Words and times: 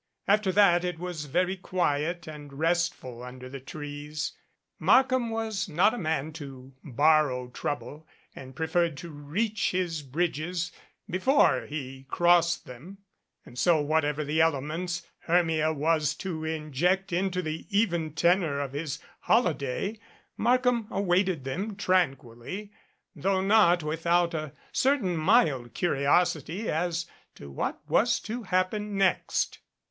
After 0.27 0.51
that 0.53 0.83
it 0.83 0.97
was 0.97 1.25
very 1.25 1.55
quiet 1.55 2.25
and 2.25 2.53
restful 2.53 3.21
under 3.21 3.47
the 3.47 3.59
trees. 3.59 4.31
Markham 4.79 5.29
was 5.29 5.69
not 5.69 5.93
a 5.93 5.97
man 5.99 6.33
to 6.33 6.73
borrow 6.83 7.49
trouble 7.51 8.07
and 8.35 8.55
pre 8.55 8.65
ferred 8.65 8.95
to 8.95 9.11
reach 9.11 9.69
his 9.69 10.01
bridges 10.01 10.71
before 11.07 11.67
he 11.67 12.07
crossed 12.09 12.65
them, 12.65 12.97
and 13.45 13.59
so 13.59 13.79
whatever 13.79 14.23
the 14.23 14.41
elements 14.41 15.05
Hermia 15.25 15.71
was 15.71 16.15
to 16.15 16.45
inject 16.45 17.13
into 17.13 17.43
the 17.43 17.67
even 17.69 18.15
tenor 18.15 18.59
of 18.59 18.73
his 18.73 18.97
holiday, 19.19 19.99
Markham 20.35 20.87
awaited 20.89 21.43
them 21.43 21.75
tran 21.75 22.15
quilly, 22.17 22.71
though 23.15 23.41
not 23.43 23.83
without 23.83 24.33
a 24.33 24.53
certain 24.71 25.15
mild 25.15 25.75
curiosity 25.75 26.71
as 26.71 27.05
to 27.35 27.51
what 27.51 27.87
was 27.87 28.19
to 28.21 28.41
happen 28.41 28.97
next. 28.97 29.59